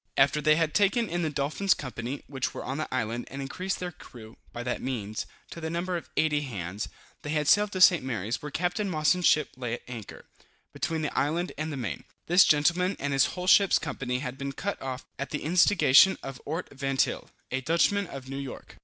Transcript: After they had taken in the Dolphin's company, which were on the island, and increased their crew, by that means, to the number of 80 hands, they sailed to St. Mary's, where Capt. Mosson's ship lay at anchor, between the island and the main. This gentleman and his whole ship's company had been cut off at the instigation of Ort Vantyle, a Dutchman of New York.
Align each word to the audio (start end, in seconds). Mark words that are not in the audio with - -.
After 0.17 0.41
they 0.41 0.55
had 0.55 0.73
taken 0.73 1.07
in 1.07 1.21
the 1.21 1.29
Dolphin's 1.29 1.75
company, 1.75 2.23
which 2.25 2.55
were 2.55 2.65
on 2.65 2.79
the 2.79 2.91
island, 2.91 3.27
and 3.29 3.39
increased 3.39 3.79
their 3.79 3.91
crew, 3.91 4.35
by 4.51 4.63
that 4.63 4.81
means, 4.81 5.27
to 5.51 5.61
the 5.61 5.69
number 5.69 5.95
of 5.95 6.09
80 6.17 6.41
hands, 6.41 6.89
they 7.21 7.43
sailed 7.43 7.71
to 7.73 7.81
St. 7.81 8.03
Mary's, 8.03 8.41
where 8.41 8.49
Capt. 8.49 8.79
Mosson's 8.83 9.27
ship 9.27 9.49
lay 9.55 9.73
at 9.75 9.83
anchor, 9.87 10.25
between 10.73 11.03
the 11.03 11.15
island 11.15 11.51
and 11.55 11.71
the 11.71 11.77
main. 11.77 12.03
This 12.25 12.45
gentleman 12.45 12.95
and 12.99 13.13
his 13.13 13.27
whole 13.37 13.45
ship's 13.45 13.77
company 13.77 14.17
had 14.17 14.39
been 14.39 14.53
cut 14.53 14.81
off 14.81 15.05
at 15.19 15.29
the 15.29 15.43
instigation 15.43 16.17
of 16.23 16.41
Ort 16.45 16.69
Vantyle, 16.75 17.29
a 17.51 17.61
Dutchman 17.61 18.07
of 18.07 18.27
New 18.27 18.37
York. 18.39 18.77